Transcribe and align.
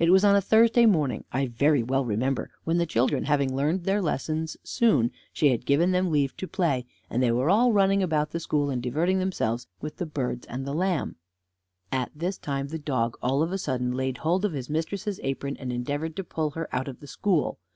It 0.00 0.10
was 0.10 0.24
on 0.24 0.34
a 0.34 0.40
Thursday 0.40 0.86
morning, 0.86 1.22
I 1.32 1.46
very 1.46 1.84
well 1.84 2.04
remember, 2.04 2.50
when 2.64 2.78
the 2.78 2.84
children 2.84 3.26
having 3.26 3.54
learned 3.54 3.84
their 3.84 4.02
lessons 4.02 4.56
soon, 4.64 5.12
she 5.32 5.52
had 5.52 5.64
given 5.64 5.92
them 5.92 6.10
leave 6.10 6.36
to 6.38 6.48
play, 6.48 6.84
and 7.08 7.22
they 7.22 7.30
were 7.30 7.48
all 7.48 7.72
running 7.72 8.02
about 8.02 8.32
the 8.32 8.40
school, 8.40 8.70
and 8.70 8.82
diverting 8.82 9.20
themselves 9.20 9.68
with 9.80 9.98
the 9.98 10.04
birds 10.04 10.44
and 10.48 10.66
the 10.66 10.74
lamb; 10.74 11.14
at 11.92 12.10
this 12.12 12.38
time 12.38 12.66
the 12.66 12.78
dog, 12.80 13.16
all 13.22 13.40
of 13.40 13.52
a 13.52 13.56
sudden, 13.58 13.92
laid 13.92 14.16
hold 14.18 14.44
of 14.44 14.52
his 14.52 14.68
mistress's 14.68 15.20
apron, 15.22 15.56
and 15.60 15.72
endeavored 15.72 16.16
to 16.16 16.24
pull 16.24 16.50
her 16.50 16.68
out 16.74 16.88
of 16.88 16.98
the 16.98 17.06
school. 17.06 17.60